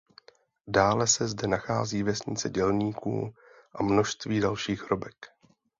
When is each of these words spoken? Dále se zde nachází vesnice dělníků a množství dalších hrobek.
Dále 0.67 1.07
se 1.07 1.27
zde 1.27 1.47
nachází 1.47 2.03
vesnice 2.03 2.49
dělníků 2.49 3.33
a 3.75 3.83
množství 3.83 4.39
dalších 4.39 4.83
hrobek. 4.83 5.25